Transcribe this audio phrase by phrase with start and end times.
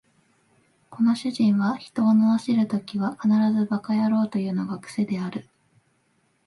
[0.89, 5.47] この主人は人を罵るときは必ず馬鹿野郎というのが癖である